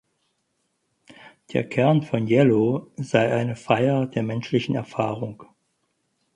[1.53, 5.43] Der Kern von "Yellow" sei eine Feier der menschlichen Erfahrung.